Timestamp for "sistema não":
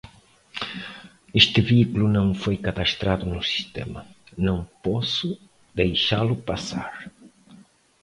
3.43-4.65